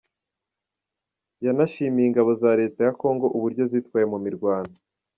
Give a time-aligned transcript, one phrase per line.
[1.45, 4.73] Yanashimiye ingabo za Leta ya Kongo uburyo zitwaye mu mirwano.